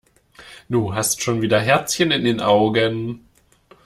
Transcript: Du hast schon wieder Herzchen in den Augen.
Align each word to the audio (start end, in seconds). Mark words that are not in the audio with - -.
Du 0.67 0.95
hast 0.95 1.21
schon 1.21 1.43
wieder 1.43 1.59
Herzchen 1.59 2.09
in 2.09 2.23
den 2.23 2.41
Augen. 2.41 3.27